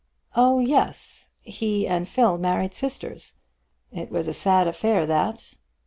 "Oh 0.35 0.57
yes; 0.57 1.29
he 1.43 1.87
and 1.87 2.07
Phil 2.09 2.39
married 2.39 2.73
sisters. 2.73 3.35
It 3.91 4.09
was 4.09 4.27
a 4.27 4.33
sad 4.33 4.67
affair, 4.67 5.05
that." 5.05 5.53